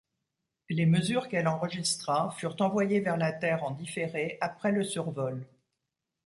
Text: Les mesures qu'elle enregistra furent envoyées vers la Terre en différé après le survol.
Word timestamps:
Les 0.67 0.87
mesures 0.87 1.27
qu'elle 1.29 1.47
enregistra 1.47 2.31
furent 2.31 2.55
envoyées 2.59 3.01
vers 3.01 3.17
la 3.17 3.31
Terre 3.31 3.63
en 3.63 3.69
différé 3.69 4.39
après 4.41 4.71
le 4.71 4.83
survol. 4.83 5.45